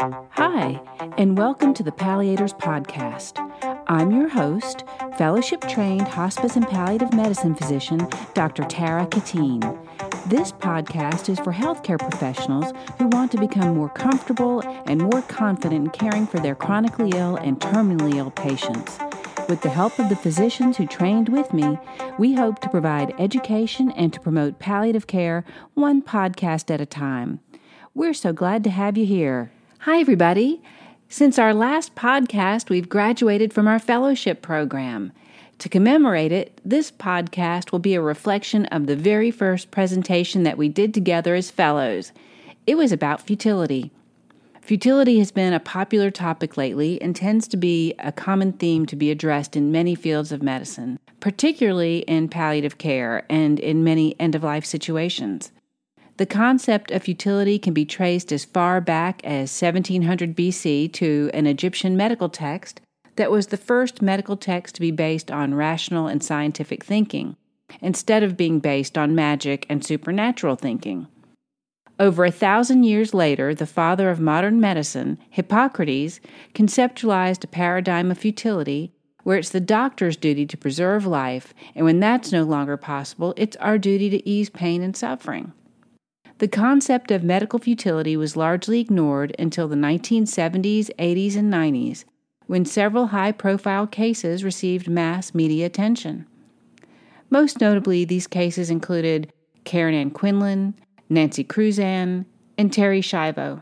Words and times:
Hi, 0.00 0.80
and 1.18 1.36
welcome 1.36 1.74
to 1.74 1.82
the 1.82 1.92
Palliators 1.92 2.56
Podcast. 2.58 3.36
I'm 3.86 4.10
your 4.10 4.28
host, 4.28 4.82
fellowship 5.18 5.60
trained 5.68 6.08
hospice 6.08 6.56
and 6.56 6.66
palliative 6.66 7.12
medicine 7.12 7.54
physician, 7.54 8.08
Dr. 8.32 8.64
Tara 8.64 9.06
Katine. 9.08 9.60
This 10.24 10.52
podcast 10.52 11.28
is 11.28 11.38
for 11.40 11.52
healthcare 11.52 11.98
professionals 11.98 12.72
who 12.96 13.08
want 13.08 13.30
to 13.32 13.38
become 13.38 13.74
more 13.74 13.90
comfortable 13.90 14.62
and 14.86 15.02
more 15.02 15.20
confident 15.20 15.84
in 15.84 15.90
caring 15.90 16.26
for 16.26 16.38
their 16.38 16.54
chronically 16.54 17.10
ill 17.14 17.36
and 17.36 17.60
terminally 17.60 18.14
ill 18.14 18.30
patients. 18.30 18.98
With 19.50 19.60
the 19.60 19.68
help 19.68 19.98
of 19.98 20.08
the 20.08 20.16
physicians 20.16 20.78
who 20.78 20.86
trained 20.86 21.28
with 21.28 21.52
me, 21.52 21.78
we 22.18 22.32
hope 22.32 22.60
to 22.60 22.70
provide 22.70 23.14
education 23.20 23.90
and 23.90 24.14
to 24.14 24.20
promote 24.20 24.60
palliative 24.60 25.06
care 25.06 25.44
one 25.74 26.00
podcast 26.00 26.70
at 26.70 26.80
a 26.80 26.86
time. 26.86 27.40
We're 27.94 28.14
so 28.14 28.32
glad 28.32 28.64
to 28.64 28.70
have 28.70 28.96
you 28.96 29.04
here. 29.04 29.52
Hi, 29.84 29.98
everybody. 29.98 30.60
Since 31.08 31.38
our 31.38 31.54
last 31.54 31.94
podcast, 31.94 32.68
we've 32.68 32.90
graduated 32.90 33.50
from 33.50 33.66
our 33.66 33.78
fellowship 33.78 34.42
program. 34.42 35.10
To 35.58 35.70
commemorate 35.70 36.32
it, 36.32 36.60
this 36.62 36.90
podcast 36.90 37.72
will 37.72 37.78
be 37.78 37.94
a 37.94 38.02
reflection 38.02 38.66
of 38.66 38.86
the 38.86 38.94
very 38.94 39.30
first 39.30 39.70
presentation 39.70 40.42
that 40.42 40.58
we 40.58 40.68
did 40.68 40.92
together 40.92 41.34
as 41.34 41.50
fellows. 41.50 42.12
It 42.66 42.74
was 42.74 42.92
about 42.92 43.22
futility. 43.22 43.90
Futility 44.60 45.18
has 45.18 45.32
been 45.32 45.54
a 45.54 45.58
popular 45.58 46.10
topic 46.10 46.58
lately 46.58 47.00
and 47.00 47.16
tends 47.16 47.48
to 47.48 47.56
be 47.56 47.94
a 48.00 48.12
common 48.12 48.52
theme 48.52 48.84
to 48.84 48.96
be 48.96 49.10
addressed 49.10 49.56
in 49.56 49.72
many 49.72 49.94
fields 49.94 50.30
of 50.30 50.42
medicine, 50.42 50.98
particularly 51.20 52.00
in 52.00 52.28
palliative 52.28 52.76
care 52.76 53.24
and 53.30 53.58
in 53.58 53.82
many 53.82 54.14
end 54.20 54.34
of 54.34 54.44
life 54.44 54.66
situations. 54.66 55.52
The 56.20 56.26
concept 56.26 56.90
of 56.90 57.04
futility 57.04 57.58
can 57.58 57.72
be 57.72 57.86
traced 57.86 58.30
as 58.30 58.44
far 58.44 58.82
back 58.82 59.24
as 59.24 59.58
1700 59.58 60.36
BC 60.36 60.92
to 60.92 61.30
an 61.32 61.46
Egyptian 61.46 61.96
medical 61.96 62.28
text 62.28 62.82
that 63.16 63.30
was 63.30 63.46
the 63.46 63.56
first 63.56 64.02
medical 64.02 64.36
text 64.36 64.74
to 64.74 64.82
be 64.82 64.90
based 64.90 65.30
on 65.30 65.54
rational 65.54 66.08
and 66.08 66.22
scientific 66.22 66.84
thinking, 66.84 67.36
instead 67.80 68.22
of 68.22 68.36
being 68.36 68.58
based 68.58 68.98
on 68.98 69.14
magic 69.14 69.64
and 69.70 69.82
supernatural 69.82 70.56
thinking. 70.56 71.06
Over 71.98 72.26
a 72.26 72.30
thousand 72.30 72.84
years 72.84 73.14
later, 73.14 73.54
the 73.54 73.64
father 73.64 74.10
of 74.10 74.20
modern 74.20 74.60
medicine, 74.60 75.16
Hippocrates, 75.30 76.20
conceptualized 76.52 77.44
a 77.44 77.46
paradigm 77.46 78.10
of 78.10 78.18
futility 78.18 78.92
where 79.22 79.38
it's 79.38 79.48
the 79.48 79.58
doctor's 79.58 80.18
duty 80.18 80.44
to 80.44 80.58
preserve 80.58 81.06
life, 81.06 81.54
and 81.74 81.86
when 81.86 81.98
that's 81.98 82.30
no 82.30 82.42
longer 82.42 82.76
possible, 82.76 83.32
it's 83.38 83.56
our 83.56 83.78
duty 83.78 84.10
to 84.10 84.28
ease 84.28 84.50
pain 84.50 84.82
and 84.82 84.94
suffering. 84.94 85.54
The 86.40 86.48
concept 86.48 87.10
of 87.10 87.22
medical 87.22 87.58
futility 87.58 88.16
was 88.16 88.34
largely 88.34 88.80
ignored 88.80 89.36
until 89.38 89.68
the 89.68 89.76
1970s, 89.76 90.88
80s, 90.98 91.36
and 91.36 91.52
90s, 91.52 92.04
when 92.46 92.64
several 92.64 93.08
high 93.08 93.32
profile 93.32 93.86
cases 93.86 94.42
received 94.42 94.88
mass 94.88 95.34
media 95.34 95.66
attention. 95.66 96.24
Most 97.28 97.60
notably, 97.60 98.06
these 98.06 98.26
cases 98.26 98.70
included 98.70 99.30
Karen 99.64 99.92
Ann 99.92 100.12
Quinlan, 100.12 100.72
Nancy 101.10 101.44
Cruzan, 101.44 102.24
and 102.56 102.72
Terri 102.72 103.00
Schiavo. 103.00 103.60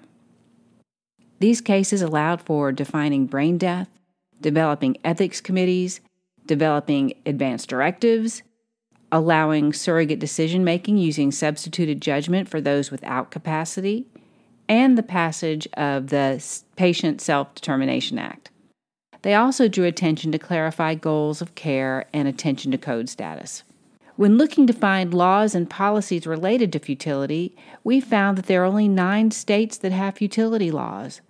These 1.40 1.60
cases 1.60 2.00
allowed 2.00 2.40
for 2.40 2.70
defining 2.70 3.26
brain 3.26 3.58
death, 3.58 3.88
developing 4.40 4.98
ethics 5.02 5.40
committees, 5.40 6.00
developing 6.46 7.14
advance 7.26 7.66
directives, 7.66 8.44
allowing 9.10 9.72
surrogate 9.72 10.18
decision 10.18 10.64
making 10.64 10.98
using 10.98 11.32
substituted 11.32 12.00
judgment 12.00 12.48
for 12.48 12.60
those 12.60 12.90
without 12.90 13.30
capacity, 13.30 14.06
and 14.68 14.98
the 14.98 15.02
passage 15.02 15.66
of 15.74 16.08
the 16.08 16.44
Patient 16.76 17.20
Self 17.20 17.54
Determination 17.54 18.18
Act. 18.18 18.50
They 19.22 19.34
also 19.34 19.66
drew 19.68 19.84
attention 19.84 20.30
to 20.32 20.38
clarify 20.38 20.94
goals 20.94 21.42
of 21.42 21.54
care 21.54 22.06
and 22.12 22.28
attention 22.28 22.70
to 22.72 22.78
code 22.78 23.08
status. 23.08 23.64
When 24.16 24.36
looking 24.36 24.66
to 24.66 24.72
find 24.72 25.14
laws 25.14 25.54
and 25.54 25.70
policies 25.70 26.26
related 26.26 26.72
to 26.72 26.78
futility, 26.78 27.56
we 27.84 28.00
found 28.00 28.36
that 28.36 28.46
there 28.46 28.62
are 28.62 28.66
only 28.66 28.88
nine 28.88 29.30
states 29.30 29.78
that 29.78 29.92
have 29.92 30.16
futility 30.16 30.70
laws. 30.70 31.20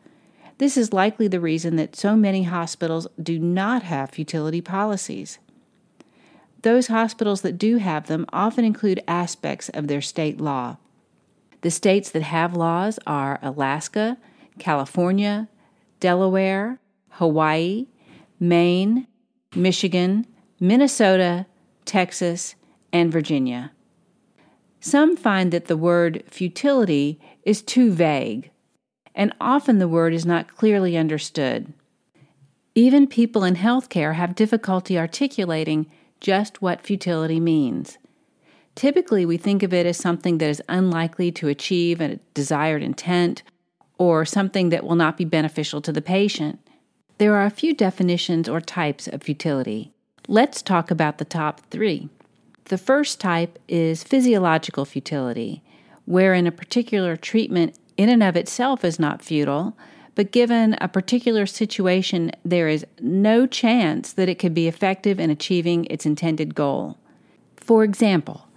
This 0.56 0.76
is 0.76 0.92
likely 0.92 1.28
the 1.28 1.40
reason 1.40 1.76
that 1.76 1.96
so 1.96 2.16
many 2.16 2.44
hospitals 2.44 3.06
do 3.22 3.38
not 3.38 3.82
have 3.84 4.10
futility 4.10 4.60
policies. 4.60 5.38
Those 6.62 6.88
hospitals 6.88 7.42
that 7.42 7.58
do 7.58 7.76
have 7.76 8.06
them 8.06 8.26
often 8.32 8.64
include 8.64 9.02
aspects 9.06 9.68
of 9.68 9.86
their 9.86 10.00
state 10.00 10.40
law. 10.40 10.76
The 11.60 11.70
states 11.70 12.10
that 12.10 12.22
have 12.22 12.56
laws 12.56 12.98
are 13.06 13.38
Alaska, 13.42 14.18
California, 14.58 15.48
Delaware, 16.00 16.80
Hawaii, 17.10 17.86
Maine, 18.40 19.06
Michigan, 19.54 20.26
Minnesota, 20.60 21.46
Texas, 21.84 22.54
and 22.92 23.12
Virginia. 23.12 23.72
Some 24.80 25.16
find 25.16 25.52
that 25.52 25.66
the 25.66 25.76
word 25.76 26.22
futility 26.28 27.20
is 27.42 27.62
too 27.62 27.92
vague, 27.92 28.50
and 29.14 29.32
often 29.40 29.78
the 29.78 29.88
word 29.88 30.14
is 30.14 30.26
not 30.26 30.56
clearly 30.56 30.96
understood. 30.96 31.72
Even 32.74 33.08
people 33.08 33.42
in 33.42 33.56
healthcare 33.56 34.14
have 34.14 34.36
difficulty 34.36 34.96
articulating 34.96 35.90
just 36.20 36.62
what 36.62 36.80
futility 36.80 37.40
means. 37.40 37.98
Typically, 38.74 39.26
we 39.26 39.36
think 39.36 39.62
of 39.62 39.72
it 39.72 39.86
as 39.86 39.96
something 39.96 40.38
that 40.38 40.48
is 40.48 40.62
unlikely 40.68 41.32
to 41.32 41.48
achieve 41.48 42.00
a 42.00 42.20
desired 42.34 42.82
intent 42.82 43.42
or 43.98 44.24
something 44.24 44.68
that 44.68 44.84
will 44.84 44.94
not 44.94 45.16
be 45.16 45.24
beneficial 45.24 45.80
to 45.80 45.92
the 45.92 46.00
patient. 46.00 46.60
There 47.18 47.34
are 47.34 47.44
a 47.44 47.50
few 47.50 47.74
definitions 47.74 48.48
or 48.48 48.60
types 48.60 49.08
of 49.08 49.24
futility. 49.24 49.92
Let's 50.28 50.62
talk 50.62 50.90
about 50.90 51.18
the 51.18 51.24
top 51.24 51.62
three. 51.70 52.08
The 52.66 52.78
first 52.78 53.20
type 53.20 53.58
is 53.66 54.04
physiological 54.04 54.84
futility, 54.84 55.62
wherein 56.04 56.46
a 56.46 56.52
particular 56.52 57.16
treatment 57.16 57.76
in 57.96 58.08
and 58.08 58.22
of 58.22 58.36
itself 58.36 58.84
is 58.84 59.00
not 59.00 59.22
futile, 59.22 59.76
but 60.18 60.32
given 60.32 60.76
a 60.80 60.88
particular 60.88 61.46
situation, 61.46 62.32
there 62.44 62.66
is 62.66 62.84
no 63.00 63.46
chance 63.46 64.12
that 64.14 64.28
it 64.28 64.36
could 64.36 64.52
be 64.52 64.66
effective 64.66 65.20
in 65.20 65.30
achieving 65.30 65.84
its 65.84 66.04
intended 66.04 66.56
goal. 66.56 66.98
For 67.56 67.84
example, 67.84 68.48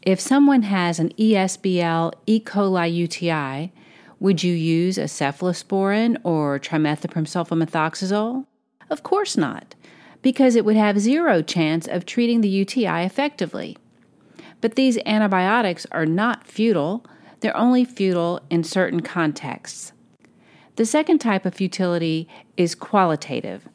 if 0.00 0.20
someone 0.20 0.62
has 0.62 1.00
an 1.00 1.08
ESBL 1.18 2.12
E. 2.26 2.38
coli 2.38 2.94
UTI, 2.94 3.72
would 4.20 4.44
you 4.44 4.54
use 4.54 4.96
a 4.96 5.06
cephalosporin 5.06 6.18
or 6.22 6.60
trimethoprim 6.60 7.26
sulfamethoxazole? 7.26 8.46
Of 8.88 9.02
course 9.02 9.36
not 9.36 9.74
because 10.22 10.54
it 10.54 10.64
would 10.64 10.76
have 10.76 11.00
zero 11.00 11.42
chance 11.42 11.88
of 11.88 12.06
treating 12.06 12.42
the 12.42 12.48
UTI 12.48 13.02
effectively. 13.04 13.76
But 14.60 14.76
these 14.76 14.98
antibiotics 15.04 15.84
are 15.90 16.06
not 16.06 16.46
futile, 16.46 17.04
they're 17.40 17.56
only 17.56 17.84
futile 17.84 18.40
in 18.50 18.62
certain 18.62 19.00
contexts. 19.00 19.92
The 20.78 20.86
second 20.86 21.18
type 21.18 21.44
of 21.44 21.54
futility 21.54 22.28
is 22.56 22.74
qualitative. 22.74 23.68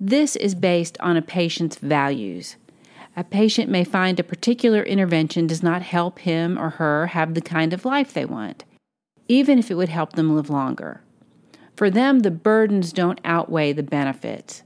This 0.00 0.36
is 0.36 0.54
based 0.54 0.96
on 1.00 1.16
a 1.16 1.22
patient's 1.22 1.76
values. 1.76 2.56
A 3.16 3.24
patient 3.24 3.68
may 3.68 3.84
find 3.84 4.18
a 4.18 4.24
particular 4.24 4.82
intervention 4.82 5.46
does 5.46 5.62
not 5.62 5.82
help 5.82 6.20
him 6.20 6.58
or 6.58 6.70
her 6.70 7.08
have 7.08 7.34
the 7.34 7.40
kind 7.40 7.72
of 7.72 7.84
life 7.84 8.14
they 8.14 8.24
want, 8.24 8.64
even 9.26 9.58
if 9.58 9.70
it 9.70 9.74
would 9.74 9.88
help 9.88 10.14
them 10.14 10.34
live 10.34 10.48
longer. 10.48 11.02
For 11.76 11.90
them, 11.90 12.20
the 12.20 12.30
burdens 12.30 12.92
don't 12.92 13.20
outweigh 13.24 13.72
the 13.72 13.82
benefits 13.82 14.62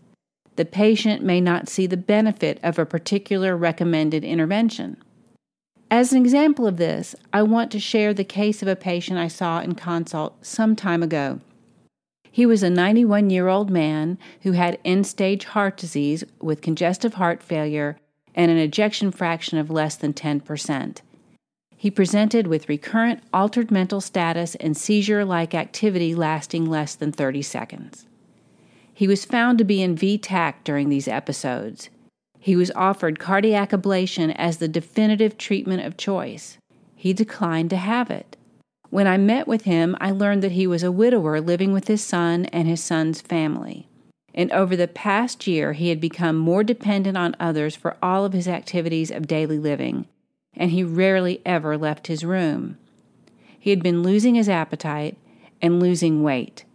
the 0.56 0.64
patient 0.64 1.22
may 1.22 1.40
not 1.40 1.68
see 1.68 1.86
the 1.86 1.96
benefit 1.96 2.60
of 2.62 2.78
a 2.78 2.86
particular 2.86 3.56
recommended 3.56 4.22
intervention. 4.22 4.96
As 5.90 6.12
an 6.12 6.22
example 6.22 6.66
of 6.66 6.76
this, 6.76 7.14
I 7.32 7.42
want 7.42 7.70
to 7.72 7.80
share 7.80 8.14
the 8.14 8.24
case 8.24 8.62
of 8.62 8.68
a 8.68 8.76
patient 8.76 9.18
I 9.18 9.28
saw 9.28 9.60
in 9.60 9.74
consult 9.74 10.44
some 10.44 10.76
time 10.76 11.02
ago. 11.02 11.40
He 12.34 12.46
was 12.46 12.62
a 12.62 12.70
91 12.70 13.28
year 13.28 13.48
old 13.48 13.70
man 13.70 14.18
who 14.40 14.52
had 14.52 14.78
end 14.86 15.06
stage 15.06 15.44
heart 15.44 15.76
disease 15.76 16.24
with 16.40 16.62
congestive 16.62 17.14
heart 17.14 17.42
failure 17.42 17.98
and 18.34 18.50
an 18.50 18.56
ejection 18.56 19.12
fraction 19.12 19.58
of 19.58 19.70
less 19.70 19.96
than 19.96 20.14
10%. 20.14 21.02
He 21.76 21.90
presented 21.90 22.46
with 22.46 22.70
recurrent 22.70 23.22
altered 23.34 23.70
mental 23.70 24.00
status 24.00 24.54
and 24.54 24.76
seizure 24.76 25.26
like 25.26 25.54
activity 25.54 26.14
lasting 26.14 26.64
less 26.64 26.94
than 26.94 27.12
30 27.12 27.42
seconds. 27.42 28.06
He 28.94 29.06
was 29.06 29.26
found 29.26 29.58
to 29.58 29.64
be 29.64 29.82
in 29.82 29.94
V-tach 29.94 30.64
during 30.64 30.88
these 30.88 31.08
episodes. 31.08 31.90
He 32.38 32.56
was 32.56 32.70
offered 32.74 33.18
cardiac 33.18 33.70
ablation 33.70 34.34
as 34.38 34.56
the 34.56 34.68
definitive 34.68 35.36
treatment 35.36 35.84
of 35.84 35.98
choice. 35.98 36.56
He 36.96 37.12
declined 37.12 37.68
to 37.70 37.76
have 37.76 38.10
it. 38.10 38.36
When 38.92 39.06
I 39.06 39.16
met 39.16 39.48
with 39.48 39.62
him, 39.62 39.96
I 40.02 40.10
learned 40.10 40.42
that 40.42 40.52
he 40.52 40.66
was 40.66 40.82
a 40.82 40.92
widower 40.92 41.40
living 41.40 41.72
with 41.72 41.88
his 41.88 42.04
son 42.04 42.44
and 42.52 42.68
his 42.68 42.84
son's 42.84 43.22
family. 43.22 43.88
And 44.34 44.52
over 44.52 44.76
the 44.76 44.86
past 44.86 45.46
year, 45.46 45.72
he 45.72 45.88
had 45.88 45.98
become 45.98 46.36
more 46.36 46.62
dependent 46.62 47.16
on 47.16 47.34
others 47.40 47.74
for 47.74 47.96
all 48.02 48.26
of 48.26 48.34
his 48.34 48.46
activities 48.46 49.10
of 49.10 49.26
daily 49.26 49.58
living, 49.58 50.08
and 50.54 50.72
he 50.72 50.84
rarely 50.84 51.40
ever 51.46 51.78
left 51.78 52.08
his 52.08 52.22
room. 52.22 52.76
He 53.58 53.70
had 53.70 53.82
been 53.82 54.02
losing 54.02 54.34
his 54.34 54.50
appetite 54.50 55.16
and 55.62 55.80
losing 55.80 56.22
weight. 56.22 56.66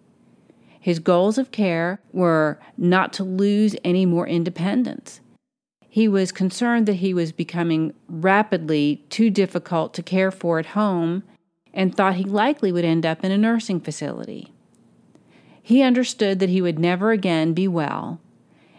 His 0.79 0.97
goals 0.97 1.37
of 1.37 1.51
care 1.51 2.01
were 2.11 2.59
not 2.79 3.13
to 3.13 3.23
lose 3.23 3.75
any 3.83 4.07
more 4.07 4.27
independence. 4.27 5.19
He 5.87 6.07
was 6.07 6.31
concerned 6.31 6.87
that 6.87 6.93
he 6.95 7.13
was 7.13 7.31
becoming 7.31 7.93
rapidly 8.09 9.05
too 9.11 9.29
difficult 9.29 9.93
to 9.93 10.01
care 10.01 10.31
for 10.31 10.57
at 10.57 10.67
home 10.67 11.21
and 11.77 11.95
thought 11.95 12.15
he 12.15 12.23
likely 12.23 12.71
would 12.71 12.83
end 12.83 13.05
up 13.05 13.23
in 13.23 13.31
a 13.31 13.37
nursing 13.37 13.79
facility. 13.79 14.51
He 15.61 15.83
understood 15.83 16.39
that 16.39 16.49
he 16.49 16.59
would 16.59 16.79
never 16.79 17.11
again 17.11 17.53
be 17.53 17.67
well, 17.67 18.19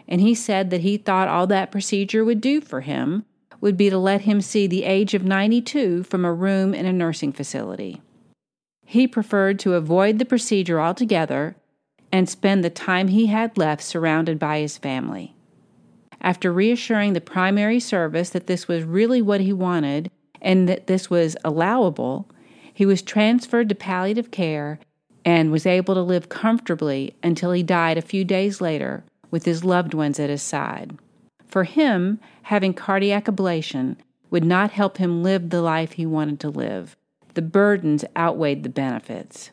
and 0.05 0.19
he 0.19 0.35
said 0.35 0.69
that 0.69 0.81
he 0.81 0.97
thought 0.97 1.29
all 1.29 1.47
that 1.47 1.71
procedure 1.71 2.25
would 2.25 2.41
do 2.41 2.59
for 2.59 2.81
him 2.81 3.23
would 3.61 3.77
be 3.77 3.89
to 3.89 3.97
let 3.97 4.21
him 4.21 4.41
see 4.41 4.67
the 4.67 4.83
age 4.83 5.13
of 5.13 5.23
92 5.23 6.03
from 6.03 6.25
a 6.25 6.33
room 6.33 6.73
in 6.73 6.85
a 6.85 6.91
nursing 6.91 7.31
facility. 7.31 8.01
He 8.85 9.07
preferred 9.07 9.59
to 9.59 9.75
avoid 9.75 10.19
the 10.19 10.25
procedure 10.25 10.81
altogether 10.81 11.55
and 12.11 12.27
spend 12.27 12.63
the 12.63 12.69
time 12.69 13.07
he 13.07 13.27
had 13.27 13.57
left 13.57 13.83
surrounded 13.83 14.39
by 14.39 14.59
his 14.59 14.77
family. 14.77 15.35
After 16.19 16.51
reassuring 16.51 17.13
the 17.13 17.21
primary 17.21 17.79
service 17.79 18.31
that 18.31 18.47
this 18.47 18.67
was 18.67 18.83
really 18.83 19.21
what 19.21 19.39
he 19.39 19.53
wanted 19.53 20.11
and 20.41 20.67
that 20.67 20.87
this 20.87 21.09
was 21.09 21.37
allowable, 21.45 22.29
he 22.79 22.85
was 22.85 23.01
transferred 23.01 23.67
to 23.67 23.75
palliative 23.75 24.31
care 24.31 24.79
and 25.25 25.51
was 25.51 25.65
able 25.65 25.93
to 25.93 26.01
live 26.01 26.29
comfortably 26.29 27.13
until 27.21 27.51
he 27.51 27.61
died 27.61 27.97
a 27.97 28.01
few 28.01 28.23
days 28.23 28.61
later 28.61 29.03
with 29.29 29.43
his 29.43 29.65
loved 29.65 29.93
ones 29.93 30.17
at 30.17 30.29
his 30.29 30.41
side. 30.41 30.97
For 31.45 31.65
him, 31.65 32.21
having 32.43 32.73
cardiac 32.73 33.25
ablation 33.25 33.97
would 34.29 34.45
not 34.45 34.71
help 34.71 34.95
him 34.95 35.21
live 35.21 35.49
the 35.49 35.61
life 35.61 35.91
he 35.91 36.05
wanted 36.05 36.39
to 36.39 36.49
live. 36.49 36.95
The 37.33 37.41
burdens 37.41 38.05
outweighed 38.15 38.63
the 38.63 38.69
benefits. 38.69 39.51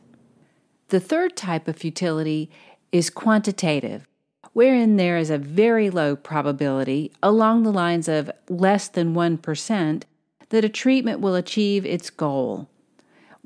The 0.91 1.01
third 1.01 1.37
type 1.37 1.67
of 1.67 1.75
futility 1.75 2.49
is 2.93 3.11
quantitative, 3.11 4.07
wherein 4.53 4.99
there 4.99 5.17
is 5.17 5.31
a 5.31 5.37
very 5.37 5.91
low 5.91 6.15
probability, 6.15 7.11
along 7.25 7.65
the 7.65 7.73
lines 7.73 8.07
of 8.07 8.31
less 8.49 8.87
than 8.87 9.17
1%, 9.17 10.03
that 10.51 10.65
a 10.65 10.69
treatment 10.69 11.19
will 11.19 11.35
achieve 11.35 11.85
its 11.85 12.09
goal. 12.09 12.69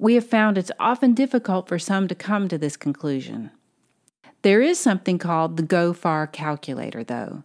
We 0.01 0.15
have 0.15 0.27
found 0.27 0.57
it's 0.57 0.73
often 0.81 1.13
difficult 1.13 1.69
for 1.69 1.79
some 1.79 2.09
to 2.09 2.15
come 2.15 2.49
to 2.49 2.57
this 2.57 2.75
conclusion. 2.75 3.51
There 4.41 4.63
is 4.63 4.81
something 4.81 5.19
called 5.19 5.59
the 5.59 5.63
GOFAR 5.63 6.33
calculator, 6.33 7.05
though. 7.05 7.43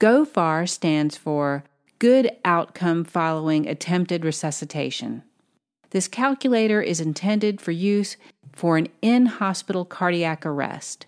GOFAR 0.00 0.68
stands 0.68 1.16
for 1.16 1.62
Good 2.00 2.32
Outcome 2.44 3.04
Following 3.04 3.68
Attempted 3.68 4.24
Resuscitation. 4.24 5.22
This 5.90 6.08
calculator 6.08 6.82
is 6.82 7.00
intended 7.00 7.60
for 7.60 7.70
use 7.70 8.16
for 8.52 8.76
an 8.76 8.88
in 9.00 9.26
hospital 9.26 9.84
cardiac 9.84 10.44
arrest. 10.44 11.06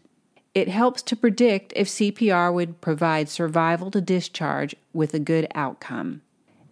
It 0.55 0.69
helps 0.69 1.03
to 1.03 1.17
predict 1.17 1.73
if 1.75 1.89
CPR 1.89 2.55
would 2.55 2.81
provide 2.81 3.29
survival 3.29 3.91
to 3.91 4.01
discharge 4.01 4.77
with 4.93 5.13
a 5.13 5.19
good 5.19 5.49
outcome. 5.57 6.23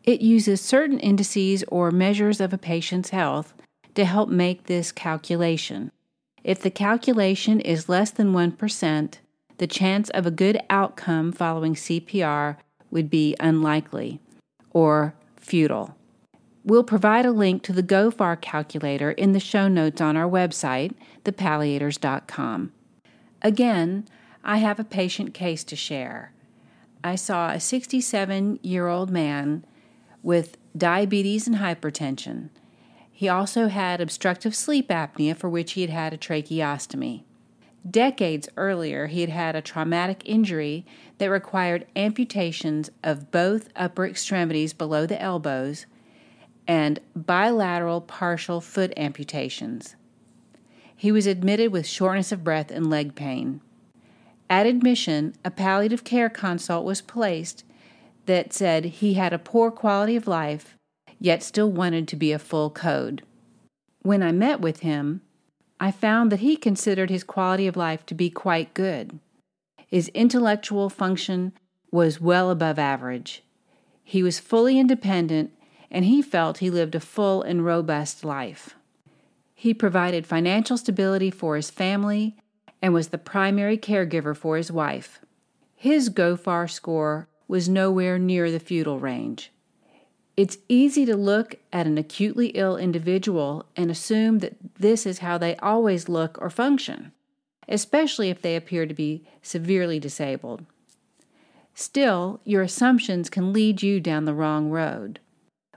It 0.05 0.21
uses 0.21 0.61
certain 0.61 1.01
indices 1.01 1.65
or 1.67 1.91
measures 1.91 2.41
of 2.41 2.53
a 2.53 2.59
patient's 2.59 3.11
health 3.11 3.53
to 3.97 4.05
help 4.05 4.29
make 4.29 4.65
this 4.65 4.93
calculation. 4.93 5.91
If 6.45 6.61
the 6.61 6.71
calculation 6.71 7.61
is 7.61 7.89
less 7.89 8.11
than 8.11 8.33
1%, 8.33 9.15
the 9.59 9.67
chance 9.67 10.11
of 10.11 10.27
a 10.27 10.31
good 10.31 10.61
outcome 10.71 11.33
following 11.33 11.75
CPR 11.75 12.57
would 12.91 13.11
be 13.11 13.35
unlikely 13.41 14.21
or 14.71 15.15
futile. 15.37 15.97
We'll 16.65 16.85
provide 16.85 17.25
a 17.25 17.31
link 17.31 17.63
to 17.65 17.73
the 17.73 17.83
GOFAR 17.83 18.41
calculator 18.41 19.13
in 19.13 19.33
the 19.33 19.41
show 19.41 19.69
notes 19.69 20.01
on 20.01 20.17
our 20.17 20.29
website, 20.29 20.95
thepalliators.com. 21.25 22.73
Again, 23.43 24.09
I 24.45 24.59
have 24.59 24.79
a 24.79 24.85
patient 24.85 25.33
case 25.33 25.65
to 25.65 25.77
share. 25.77 26.33
I 27.03 27.15
saw 27.15 27.51
a 27.51 27.61
67 27.61 28.59
year 28.63 28.89
old 28.89 29.11
man 29.11 29.65
with 30.23 30.57
diabetes 30.77 31.47
and 31.47 31.57
hypertension. 31.57 32.51
He 33.17 33.31
also 33.31 33.69
had 33.69 34.03
obstructive 34.03 34.55
sleep 34.55 34.89
apnea, 34.89 35.35
for 35.35 35.49
which 35.49 35.73
he 35.73 35.81
had 35.81 35.89
had 35.89 36.13
a 36.13 36.19
tracheostomy. 36.19 37.23
Decades 37.91 38.47
earlier, 38.59 39.07
he 39.07 39.23
had 39.23 39.31
had 39.31 39.57
a 39.57 39.63
traumatic 39.63 40.21
injury 40.27 40.85
that 41.17 41.31
required 41.31 41.87
amputations 41.97 42.91
of 43.03 43.31
both 43.31 43.71
upper 43.75 44.05
extremities 44.05 44.75
below 44.75 45.07
the 45.07 45.19
elbows 45.19 45.87
and 46.69 47.01
bilateral 47.15 48.03
partial 48.03 48.61
foot 48.61 48.93
amputations. 48.99 49.97
He 50.95 51.11
was 51.11 51.27
admitted 51.27 51.73
with 51.73 51.87
shortness 51.87 52.33
of 52.33 52.45
breath 52.45 52.71
and 52.71 52.91
leg 52.91 53.15
pain. 53.15 53.63
At 54.51 54.67
admission, 54.67 55.35
a 55.43 55.51
palliative 55.51 56.05
care 56.05 56.29
consult 56.29 56.85
was 56.85 57.01
placed 57.01 57.65
that 58.27 58.53
said 58.53 58.85
he 58.85 59.15
had 59.15 59.33
a 59.33 59.39
poor 59.39 59.71
quality 59.71 60.17
of 60.17 60.27
life 60.27 60.76
yet 61.19 61.43
still 61.43 61.71
wanted 61.71 62.07
to 62.09 62.17
be 62.17 62.33
a 62.33 62.39
full 62.39 62.71
code. 62.71 63.23
When 64.03 64.23
I 64.23 64.33
met 64.33 64.61
with 64.61 64.81
him, 64.81 65.23
I 65.79 65.91
found 65.91 66.33
that 66.33 66.41
he 66.41 66.57
considered 66.57 67.11
his 67.11 67.25
quality 67.25 67.67
of 67.67 67.77
life 67.77 68.07
to 68.07 68.15
be 68.15 68.31
quite 68.31 68.75
good. 68.75 69.19
His 69.87 70.09
intellectual 70.09 70.89
function 70.89 71.53
was 71.91 72.21
well 72.21 72.51
above 72.51 72.79
average. 72.79 73.43
He 74.03 74.23
was 74.23 74.39
fully 74.39 74.79
independent, 74.79 75.53
and 75.91 76.05
he 76.05 76.23
felt 76.23 76.59
he 76.59 76.71
lived 76.71 76.95
a 76.95 77.01
full 77.01 77.43
and 77.43 77.65
robust 77.65 78.25
life. 78.25 78.75
He 79.55 79.73
provided 79.75 80.27
financial 80.27 80.77
stability 80.77 81.31
for 81.31 81.57
his 81.57 81.71
family 81.71 82.37
and 82.83 82.93
was 82.93 83.09
the 83.09 83.19
primary 83.19 83.79
caregiver 83.79 84.37
for 84.37 84.57
his 84.57 84.71
wife. 84.71 85.21
His 85.75 86.09
GOFAR 86.09 86.69
score 86.69 87.29
was 87.49 87.69
nowhere 87.69 88.19
near 88.19 88.51
the 88.51 88.61
futile 88.61 89.01
range. 89.01 89.53
It's 90.37 90.59
easy 90.69 91.07
to 91.07 91.17
look 91.17 91.57
at 91.73 91.87
an 91.87 91.97
acutely 91.97 92.49
ill 92.49 92.77
individual 92.77 93.65
and 93.75 93.91
assume 93.91 94.41
that 94.41 94.57
this 94.79 95.07
is 95.07 95.21
how 95.21 95.39
they 95.39 95.57
always 95.57 96.11
look 96.11 96.37
or 96.41 96.51
function, 96.51 97.13
especially 97.69 98.29
if 98.29 98.43
they 98.43 98.55
appear 98.55 98.85
to 98.85 98.93
be 98.93 99.27
severely 99.41 99.99
disabled. 99.99 100.67
Still, 101.75 102.41
your 102.45 102.63
assumptions 102.63 103.31
can 103.31 103.53
lead 103.53 103.83
you 103.83 103.99
down 103.99 104.27
the 104.27 104.35
wrong 104.35 104.71
road. 104.71 105.21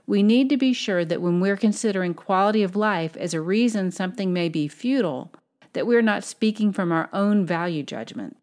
We 0.06 0.22
need 0.22 0.48
to 0.50 0.56
be 0.56 0.72
sure 0.72 1.04
that 1.04 1.22
when 1.22 1.40
we're 1.40 1.56
considering 1.56 2.14
quality 2.14 2.62
of 2.62 2.76
life 2.76 3.16
as 3.16 3.32
a 3.32 3.40
reason 3.40 3.90
something 3.90 4.32
may 4.32 4.48
be 4.48 4.68
futile, 4.68 5.32
that 5.72 5.86
we're 5.86 6.02
not 6.02 6.24
speaking 6.24 6.72
from 6.72 6.90
our 6.90 7.08
own 7.12 7.46
value 7.46 7.82
judgment. 7.82 8.36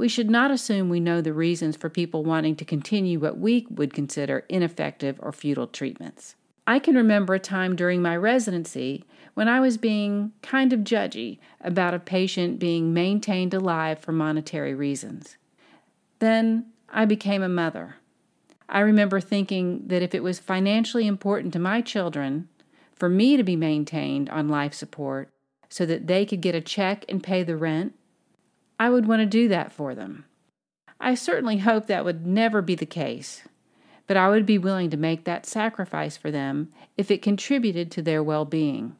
We 0.00 0.08
should 0.08 0.30
not 0.30 0.50
assume 0.50 0.88
we 0.88 0.98
know 0.98 1.20
the 1.20 1.34
reasons 1.34 1.76
for 1.76 1.90
people 1.90 2.24
wanting 2.24 2.56
to 2.56 2.64
continue 2.64 3.20
what 3.20 3.36
we 3.36 3.66
would 3.68 3.92
consider 3.92 4.46
ineffective 4.48 5.20
or 5.20 5.30
futile 5.30 5.66
treatments. 5.66 6.36
I 6.66 6.78
can 6.78 6.94
remember 6.94 7.34
a 7.34 7.38
time 7.38 7.76
during 7.76 8.00
my 8.00 8.16
residency 8.16 9.04
when 9.34 9.46
I 9.46 9.60
was 9.60 9.76
being 9.76 10.32
kind 10.40 10.72
of 10.72 10.80
judgy 10.80 11.38
about 11.60 11.92
a 11.92 11.98
patient 11.98 12.58
being 12.58 12.94
maintained 12.94 13.52
alive 13.52 13.98
for 13.98 14.12
monetary 14.12 14.74
reasons. 14.74 15.36
Then 16.18 16.72
I 16.88 17.04
became 17.04 17.42
a 17.42 17.48
mother. 17.50 17.96
I 18.70 18.80
remember 18.80 19.20
thinking 19.20 19.82
that 19.88 20.00
if 20.00 20.14
it 20.14 20.22
was 20.22 20.38
financially 20.38 21.06
important 21.06 21.52
to 21.52 21.58
my 21.58 21.82
children 21.82 22.48
for 22.94 23.10
me 23.10 23.36
to 23.36 23.42
be 23.42 23.54
maintained 23.54 24.30
on 24.30 24.48
life 24.48 24.72
support 24.72 25.28
so 25.68 25.84
that 25.84 26.06
they 26.06 26.24
could 26.24 26.40
get 26.40 26.54
a 26.54 26.62
check 26.62 27.04
and 27.06 27.22
pay 27.22 27.42
the 27.42 27.58
rent, 27.58 27.92
I 28.80 28.88
would 28.88 29.06
want 29.06 29.20
to 29.20 29.26
do 29.26 29.46
that 29.48 29.72
for 29.72 29.94
them. 29.94 30.24
I 30.98 31.14
certainly 31.14 31.58
hope 31.58 31.86
that 31.86 32.04
would 32.04 32.26
never 32.26 32.62
be 32.62 32.74
the 32.74 32.86
case, 32.86 33.42
but 34.06 34.16
I 34.16 34.30
would 34.30 34.46
be 34.46 34.56
willing 34.56 34.88
to 34.88 34.96
make 34.96 35.24
that 35.24 35.44
sacrifice 35.44 36.16
for 36.16 36.30
them 36.30 36.72
if 36.96 37.10
it 37.10 37.20
contributed 37.20 37.90
to 37.90 38.02
their 38.02 38.22
well 38.22 38.46
being. 38.46 38.96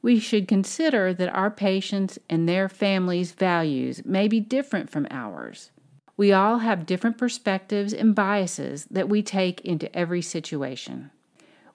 We 0.00 0.18
should 0.18 0.48
consider 0.48 1.12
that 1.12 1.28
our 1.34 1.50
patients 1.50 2.18
and 2.30 2.48
their 2.48 2.70
families' 2.70 3.32
values 3.32 4.02
may 4.06 4.28
be 4.28 4.40
different 4.40 4.88
from 4.88 5.06
ours. 5.10 5.70
We 6.16 6.32
all 6.32 6.60
have 6.60 6.86
different 6.86 7.18
perspectives 7.18 7.92
and 7.92 8.14
biases 8.14 8.86
that 8.86 9.10
we 9.10 9.22
take 9.22 9.60
into 9.60 9.94
every 9.94 10.22
situation. 10.22 11.10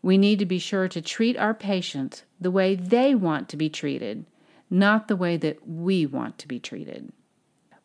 We 0.02 0.18
need 0.18 0.40
to 0.40 0.46
be 0.48 0.58
sure 0.58 0.88
to 0.88 1.02
treat 1.04 1.38
our 1.38 1.54
patients 1.54 2.24
the 2.42 2.52
way 2.52 2.74
they 2.74 3.14
want 3.14 3.48
to 3.50 3.58
be 3.58 3.70
treated 3.70 4.26
not 4.70 5.08
the 5.08 5.16
way 5.16 5.38
that 5.38 5.68
we 5.68 6.06
want 6.06 6.38
to 6.40 6.48
be 6.48 6.60
treated. 6.60 7.12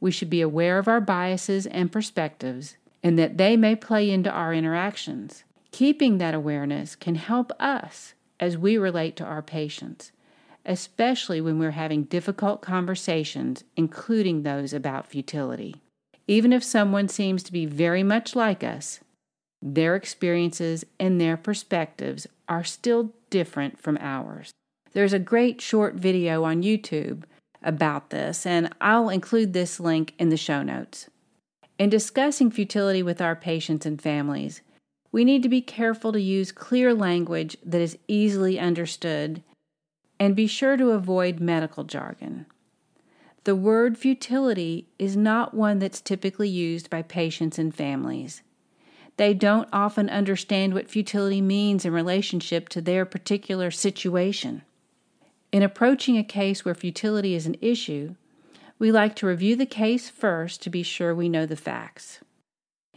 We 0.01 0.11
should 0.11 0.31
be 0.31 0.41
aware 0.41 0.79
of 0.79 0.89
our 0.89 1.01
biases 1.01 1.67
and 1.67 1.93
perspectives 1.93 2.77
and 3.03 3.19
that 3.19 3.37
they 3.37 3.57
may 3.57 3.77
play 3.77 4.11
into 4.11 4.31
our 4.31 4.53
interactions. 4.53 5.45
Keeping 5.73 6.19
that 6.19 6.35
awareness 6.35 6.97
can 6.97 7.15
help 7.15 7.53
us 7.61 8.15
as 8.39 8.59
we 8.59 8.77
relate 8.77 9.17
to 9.17 9.25
our 9.25 9.43
patients, 9.43 10.13
especially 10.65 11.41
when 11.41 11.59
we're 11.59 11.73
having 11.73 12.05
difficult 12.05 12.61
conversations, 12.61 13.65
including 13.77 14.43
those 14.43 14.73
about 14.73 15.07
futility. 15.07 15.77
Even 16.27 16.53
if 16.53 16.65
someone 16.65 17.09
seems 17.09 17.43
to 17.43 17.53
be 17.53 17.67
very 17.67 18.03
much 18.03 18.35
like 18.35 18.65
us, 18.65 19.01
their 19.63 19.95
experiences 19.95 20.85
and 20.99 21.21
their 21.21 21.37
perspectives 21.37 22.27
are 22.49 22.65
still 22.65 23.13
different 23.29 23.79
from 23.79 23.99
ours. 24.01 24.53
There's 24.93 25.13
a 25.13 25.21
great 25.21 25.61
short 25.61 25.95
video 25.95 26.43
on 26.43 26.63
YouTube 26.63 27.23
about 27.63 28.11
this, 28.11 28.45
and 28.45 28.73
I'll 28.81 29.09
include 29.09 29.53
this 29.53 29.79
link 29.79 30.15
in 30.19 30.31
the 30.31 30.37
show 30.37 30.63
notes. 30.63 31.09
In 31.79 31.91
discussing 31.91 32.51
futility 32.51 33.03
with 33.03 33.21
our 33.21 33.37
patients 33.37 33.87
and 33.87 34.03
families, 34.03 34.63
we 35.13 35.25
need 35.25 35.43
to 35.45 35.49
be 35.49 35.61
careful 35.61 36.13
to 36.13 36.21
use 36.21 36.53
clear 36.53 36.93
language 36.93 37.57
that 37.65 37.81
is 37.81 37.99
easily 38.09 38.59
understood 38.59 39.43
and 40.19 40.37
be 40.37 40.47
sure 40.47 40.77
to 40.77 40.91
avoid 40.91 41.41
medical 41.41 41.85
jargon. 41.85 42.47
The 43.45 43.57
word 43.57 43.97
futility 43.97 44.89
is 44.99 45.17
not 45.17 45.55
one 45.55 45.79
that's 45.79 46.01
typically 46.01 46.49
used 46.49 46.91
by 46.91 47.03
patients 47.03 47.59
and 47.59 47.75
families. 47.75 48.43
They 49.17 49.35
don't 49.35 49.69
often 49.73 50.11
understand 50.11 50.75
what 50.75 50.91
futility 50.91 51.41
means 51.41 51.85
in 51.85 51.93
relationship 51.93 52.69
to 52.71 52.81
their 52.81 53.05
particular 53.05 53.71
situation. 53.71 54.63
In 55.53 55.63
approaching 55.63 56.17
a 56.17 56.23
case 56.23 56.65
where 56.65 56.75
futility 56.75 57.35
is 57.35 57.47
an 57.47 57.57
issue, 57.61 58.15
we 58.79 58.93
like 58.93 59.17
to 59.17 59.27
review 59.27 59.57
the 59.57 59.67
case 59.67 60.09
first 60.09 60.63
to 60.63 60.71
be 60.71 60.83
sure 60.83 61.15
we 61.15 61.29
know 61.29 61.45
the 61.45 61.57
facts. 61.57 62.21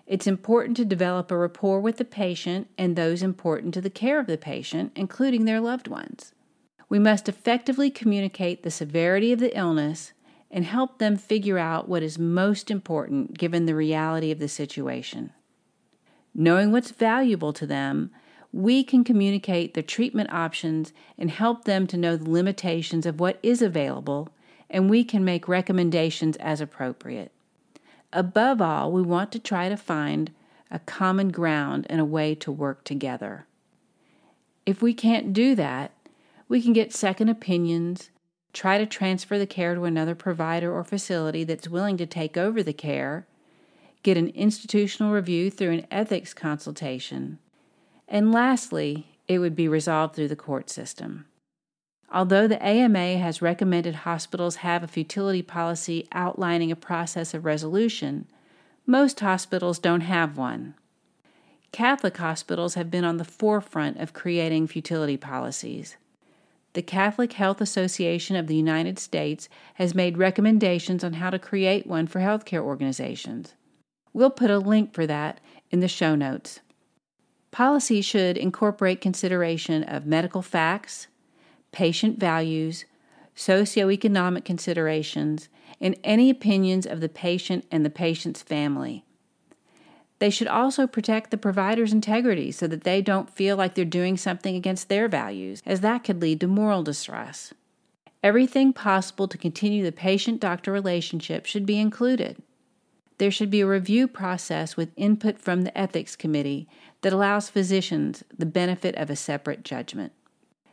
It's 0.05 0.27
important 0.27 0.77
to 0.77 0.86
develop 0.86 1.31
a 1.31 1.38
rapport 1.38 1.79
with 1.79 1.98
the 1.98 2.05
patient 2.05 2.67
and 2.77 2.95
those 2.95 3.24
important 3.24 3.74
to 3.74 3.81
the 3.81 3.89
care 3.89 4.19
of 4.19 4.27
the 4.27 4.38
patient, 4.38 4.91
including 4.95 5.45
their 5.45 5.60
loved 5.60 5.88
ones. 5.88 6.33
We 6.89 7.00
must 7.00 7.27
effectively 7.27 7.89
communicate 7.89 8.62
the 8.62 8.69
severity 8.69 9.31
of 9.31 9.39
the 9.39 9.57
illness 9.57 10.13
and 10.51 10.65
help 10.65 11.00
them 11.00 11.17
figure 11.17 11.57
out 11.57 11.89
what 11.89 12.03
is 12.03 12.19
most 12.19 12.69
important 12.69 13.38
given 13.38 13.65
the 13.65 13.74
reality 13.74 14.29
of 14.29 14.38
the 14.38 14.48
situation. 14.48 15.31
Knowing 16.36 16.72
what's 16.72 16.91
valuable 16.91 17.53
to 17.53 17.65
them, 17.65 18.12
we 18.53 18.83
can 18.83 19.03
communicate 19.03 19.74
the 19.74 19.81
treatment 19.81 20.31
options 20.31 20.93
and 21.17 21.31
help 21.31 21.65
them 21.65 21.88
to 21.88 21.98
know 21.98 22.15
the 22.15 22.29
limitations 22.29 23.07
of 23.07 23.19
what 23.19 23.39
is 23.41 23.63
available, 23.63 24.29
and 24.69 24.89
we 24.89 25.03
can 25.03 25.25
make 25.25 25.48
recommendations 25.48 26.38
as 26.38 26.62
appropriate. 26.62 27.31
Above 28.13 28.62
all, 28.62 28.91
we 28.91 29.01
want 29.01 29.31
to 29.31 29.39
try 29.39 29.69
to 29.69 29.75
find 29.75 30.31
a 30.69 30.77
common 30.77 31.29
ground 31.29 31.88
and 31.89 32.00
a 32.00 32.05
way 32.05 32.36
to 32.36 32.51
work 32.51 32.83
together. 32.83 33.48
If 34.67 34.83
we 34.83 34.93
can't 34.93 35.33
do 35.33 35.55
that, 35.55 35.91
we 36.48 36.62
can 36.62 36.74
get 36.74 36.93
second 36.93 37.29
opinions, 37.29 38.12
try 38.53 38.77
to 38.77 38.86
transfer 38.86 39.39
the 39.39 39.48
care 39.48 39.74
to 39.74 39.86
another 39.86 40.13
provider 40.13 40.72
or 40.72 40.83
facility 40.83 41.43
that's 41.43 41.67
willing 41.67 41.98
to 41.98 42.05
take 42.05 42.38
over 42.38 42.62
the 42.62 42.72
care, 42.72 43.25
get 44.03 44.15
an 44.15 44.29
institutional 44.29 45.12
review 45.12 45.50
through 45.50 45.72
an 45.72 45.88
ethics 45.89 46.36
consultation, 46.36 47.39
and 48.13 48.32
lastly, 48.32 49.08
it 49.27 49.39
would 49.39 49.55
be 49.55 49.67
resolved 49.67 50.15
through 50.15 50.27
the 50.27 50.36
court 50.36 50.70
system. 50.70 51.25
Although 52.12 52.48
the 52.48 52.63
AMA 52.63 53.17
has 53.17 53.41
recommended 53.41 53.96
hospitals 53.96 54.58
have 54.58 54.84
a 54.84 54.88
futility 54.88 55.41
policy 55.41 56.08
outlining 56.12 56.72
a 56.72 56.75
process 56.75 57.34
of 57.34 57.43
resolution, 57.43 58.27
most 58.86 59.20
hospitals 59.20 59.79
don't 59.79 60.01
have 60.01 60.38
one. 60.38 60.75
Catholic 61.72 62.15
hospitals 62.17 62.75
have 62.75 62.91
been 62.91 63.03
on 63.03 63.17
the 63.17 63.25
forefront 63.25 63.98
of 63.98 64.13
creating 64.13 64.67
futility 64.67 65.17
policies. 65.17 65.98
The 66.74 66.84
Catholic 66.84 67.34
Health 67.34 67.62
Association 67.62 68.36
of 68.36 68.46
the 68.46 68.55
United 68.55 69.00
States 69.00 69.50
has 69.75 69.96
made 69.96 70.20
recommendations 70.20 71.03
on 71.03 71.13
how 71.13 71.32
to 71.32 71.39
create 71.39 71.88
one 71.88 72.05
for 72.05 72.20
healthcare 72.20 72.62
organizations. 72.62 73.55
We'll 74.13 74.29
put 74.29 74.51
a 74.51 74.60
link 74.60 74.93
for 74.93 75.08
that 75.08 75.39
in 75.72 75.79
the 75.79 75.88
show 75.88 76.13
notes. 76.13 76.60
Policy 77.53 78.01
should 78.01 78.36
incorporate 78.36 79.00
consideration 79.00 79.83
of 79.83 80.07
medical 80.07 80.41
facts, 80.41 81.05
patient 81.72 82.19
values, 82.19 82.86
socioeconomic 83.36 84.43
considerations, 84.43 85.50
and 85.79 85.95
any 86.03 86.31
opinions 86.31 86.88
of 86.88 87.00
the 87.00 87.07
patient 87.07 87.65
and 87.69 87.86
the 87.86 87.91
patient's 87.91 88.41
family. 88.41 89.05
They 90.17 90.31
should 90.31 90.48
also 90.48 90.88
protect 90.88 91.29
the 91.29 91.38
provider's 91.38 91.93
integrity 91.93 92.51
so 92.51 92.65
that 92.65 92.86
they 92.86 93.03
don't 93.03 93.29
feel 93.29 93.55
like 93.55 93.75
they're 93.75 93.86
doing 93.86 94.17
something 94.17 94.55
against 94.55 94.89
their 94.89 95.07
values, 95.07 95.62
as 95.63 95.81
that 95.81 96.03
could 96.03 96.24
lead 96.24 96.39
to 96.39 96.48
moral 96.48 96.81
distress. 96.81 97.53
Everything 98.24 98.74
possible 98.74 99.27
to 99.27 99.38
continue 99.38 99.83
the 99.83 99.91
patient 99.91 100.39
doctor 100.39 100.72
relationship 100.72 101.45
should 101.45 101.67
be 101.67 101.77
included. 101.79 102.41
There 103.24 103.32
should 103.32 103.50
be 103.50 103.62
a 103.62 103.65
review 103.65 104.10
process 104.10 104.75
with 104.75 104.92
input 104.98 105.39
from 105.39 105.62
the 105.62 105.77
ethics 105.77 106.13
committee 106.13 106.68
that 107.03 107.13
allows 107.13 107.50
physicians 107.50 108.25
the 108.38 108.46
benefit 108.46 108.96
of 108.96 109.10
a 109.10 109.15
separate 109.15 109.63
judgment. 109.63 110.12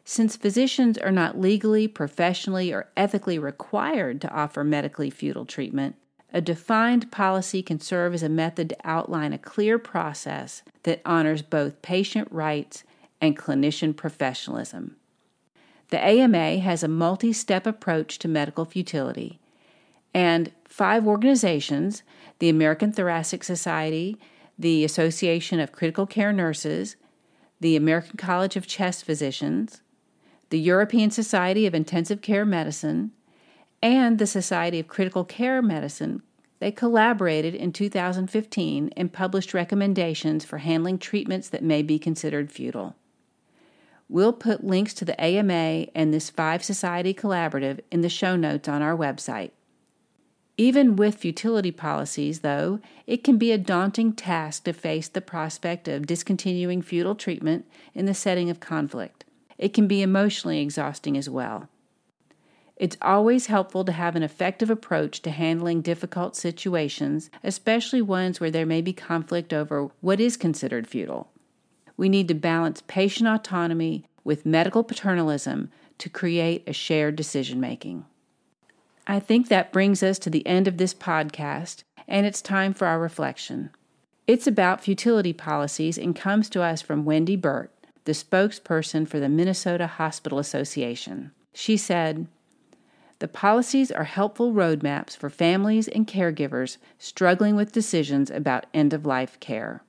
Since 0.04 0.34
physicians 0.34 0.98
are 0.98 1.12
not 1.12 1.38
legally, 1.38 1.86
professionally, 1.86 2.72
or 2.72 2.88
ethically 2.96 3.38
required 3.38 4.20
to 4.22 4.34
offer 4.34 4.64
medically 4.64 5.10
futile 5.10 5.46
treatment, 5.46 5.94
a 6.32 6.40
defined 6.40 7.12
policy 7.12 7.62
can 7.62 7.78
serve 7.78 8.14
as 8.14 8.24
a 8.24 8.28
method 8.28 8.70
to 8.70 8.76
outline 8.82 9.32
a 9.32 9.38
clear 9.38 9.78
process 9.78 10.64
that 10.82 11.02
honors 11.06 11.42
both 11.42 11.82
patient 11.82 12.26
rights 12.32 12.82
and 13.20 13.38
clinician 13.38 13.96
professionalism. 13.96 14.96
The 15.90 16.04
AMA 16.04 16.58
has 16.58 16.82
a 16.82 16.88
multi 16.88 17.32
step 17.32 17.64
approach 17.64 18.18
to 18.18 18.26
medical 18.26 18.64
futility, 18.64 19.38
and 20.14 20.52
five 20.68 21.06
organizations 21.06 22.02
the 22.38 22.48
American 22.48 22.90
Thoracic 22.90 23.44
Society, 23.44 24.16
the 24.58 24.84
Association 24.84 25.60
of 25.60 25.72
Critical 25.72 26.06
Care 26.06 26.32
Nurses, 26.32 26.96
the 27.60 27.76
American 27.76 28.16
College 28.16 28.56
of 28.56 28.66
Chest 28.66 29.04
Physicians, 29.04 29.82
the 30.48 30.58
European 30.58 31.10
Society 31.10 31.66
of 31.66 31.74
Intensive 31.74 32.22
Care 32.22 32.46
Medicine, 32.46 33.12
and 33.82 34.18
the 34.18 34.26
Society 34.26 34.80
of 34.80 34.88
Critical 34.88 35.24
Care 35.24 35.62
Medicine. 35.62 36.22
They 36.58 36.72
collaborated 36.72 37.54
in 37.54 37.72
2015 37.72 38.90
and 38.96 39.12
published 39.12 39.54
recommendations 39.54 40.44
for 40.44 40.58
handling 40.58 40.98
treatments 40.98 41.48
that 41.48 41.62
may 41.62 41.82
be 41.82 41.98
considered 41.98 42.50
futile. 42.50 42.96
We'll 44.08 44.32
put 44.32 44.64
links 44.64 44.92
to 44.94 45.04
the 45.04 45.18
AMA 45.22 45.86
and 45.94 46.12
this 46.12 46.30
Five 46.30 46.64
Society 46.64 47.14
Collaborative 47.14 47.80
in 47.90 48.00
the 48.00 48.08
show 48.08 48.36
notes 48.36 48.68
on 48.68 48.82
our 48.82 48.96
website. 48.96 49.52
Even 50.60 50.94
with 50.94 51.14
futility 51.14 51.70
policies, 51.70 52.40
though, 52.40 52.80
it 53.06 53.24
can 53.24 53.38
be 53.38 53.50
a 53.50 53.56
daunting 53.56 54.12
task 54.12 54.64
to 54.64 54.74
face 54.74 55.08
the 55.08 55.22
prospect 55.22 55.88
of 55.88 56.06
discontinuing 56.06 56.82
futile 56.82 57.14
treatment 57.14 57.66
in 57.94 58.04
the 58.04 58.12
setting 58.12 58.50
of 58.50 58.60
conflict. 58.60 59.24
It 59.56 59.72
can 59.72 59.88
be 59.88 60.02
emotionally 60.02 60.60
exhausting 60.60 61.16
as 61.16 61.30
well. 61.30 61.70
It's 62.76 62.98
always 63.00 63.46
helpful 63.46 63.86
to 63.86 63.92
have 63.92 64.14
an 64.16 64.22
effective 64.22 64.68
approach 64.68 65.22
to 65.22 65.30
handling 65.30 65.80
difficult 65.80 66.36
situations, 66.36 67.30
especially 67.42 68.02
ones 68.02 68.38
where 68.38 68.50
there 68.50 68.66
may 68.66 68.82
be 68.82 68.92
conflict 68.92 69.54
over 69.54 69.88
what 70.02 70.20
is 70.20 70.36
considered 70.36 70.86
futile. 70.86 71.30
We 71.96 72.10
need 72.10 72.28
to 72.28 72.34
balance 72.34 72.82
patient 72.86 73.30
autonomy 73.30 74.04
with 74.24 74.44
medical 74.44 74.84
paternalism 74.84 75.70
to 75.96 76.10
create 76.10 76.64
a 76.66 76.74
shared 76.74 77.16
decision 77.16 77.60
making. 77.60 78.04
I 79.10 79.18
think 79.18 79.48
that 79.48 79.72
brings 79.72 80.04
us 80.04 80.20
to 80.20 80.30
the 80.30 80.46
end 80.46 80.68
of 80.68 80.76
this 80.76 80.94
podcast, 80.94 81.82
and 82.06 82.26
it's 82.26 82.40
time 82.40 82.72
for 82.72 82.86
our 82.86 83.00
reflection. 83.00 83.70
It's 84.28 84.46
about 84.46 84.84
futility 84.84 85.32
policies 85.32 85.98
and 85.98 86.14
comes 86.14 86.48
to 86.50 86.62
us 86.62 86.80
from 86.80 87.04
Wendy 87.04 87.34
Burt, 87.34 87.72
the 88.04 88.12
spokesperson 88.12 89.08
for 89.08 89.18
the 89.18 89.28
Minnesota 89.28 89.88
Hospital 89.88 90.38
Association. 90.38 91.32
She 91.52 91.76
said, 91.76 92.28
The 93.18 93.26
policies 93.26 93.90
are 93.90 94.04
helpful 94.04 94.52
roadmaps 94.52 95.16
for 95.16 95.28
families 95.28 95.88
and 95.88 96.06
caregivers 96.06 96.76
struggling 96.96 97.56
with 97.56 97.72
decisions 97.72 98.30
about 98.30 98.66
end 98.72 98.94
of 98.94 99.04
life 99.04 99.40
care. 99.40 99.82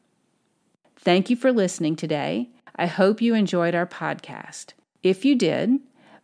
Thank 0.97 1.29
you 1.29 1.35
for 1.35 1.51
listening 1.51 1.95
today. 1.95 2.49
I 2.75 2.87
hope 2.87 3.21
you 3.21 3.35
enjoyed 3.35 3.75
our 3.75 3.85
podcast. 3.85 4.73
If 5.03 5.23
you 5.25 5.35
did, 5.35 5.79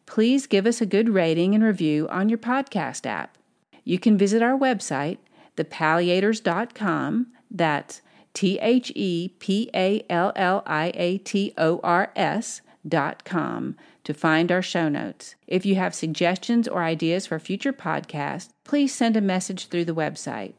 please 0.08 0.48
give 0.48 0.66
us 0.66 0.82
a 0.82 0.88
good 0.88 1.10
rating 1.10 1.54
and 1.54 1.64
review 1.64 2.08
on 2.10 2.30
your 2.30 2.40
podcast 2.40 3.06
app. 3.06 3.38
You 3.84 4.00
can 4.00 4.18
visit 4.18 4.42
our 4.42 4.58
website, 4.58 5.20
thepalliators.com. 5.56 7.28
That's 7.52 8.02
T 8.34 8.60
H 8.60 8.92
E 8.96 9.30
P 9.40 9.70
A 9.76 10.04
L 10.10 10.32
L 10.36 10.64
I 10.66 10.92
A 10.96 11.18
T 11.20 11.54
O 11.58 11.80
R 11.84 12.12
S 12.16 12.62
dot 12.88 13.24
com 13.24 13.76
to 14.04 14.14
find 14.14 14.52
our 14.52 14.62
show 14.62 14.90
notes. 14.90 15.36
If 15.48 15.66
you 15.66 15.76
have 15.76 15.94
suggestions 15.94 16.68
or 16.68 16.84
ideas 16.84 17.28
for 17.28 17.40
future 17.40 17.74
podcasts, 17.74 18.50
please 18.64 18.94
send 18.94 19.18
a 19.18 19.22
message 19.22 19.68
through 19.68 19.86
the 19.86 19.96
website. 19.96 20.54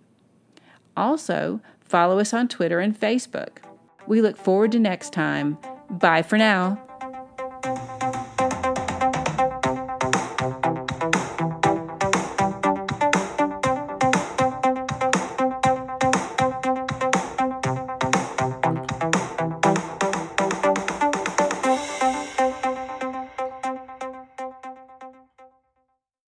Also, 0.96 1.60
follow 1.80 2.18
us 2.18 2.34
on 2.34 2.48
Twitter 2.48 2.80
and 2.80 2.98
Facebook. 2.98 3.58
We 4.06 4.20
look 4.20 4.36
forward 4.36 4.72
to 4.72 4.78
next 4.78 5.12
time. 5.12 5.58
Bye 5.90 6.22
for 6.22 6.36
now. 6.36 6.87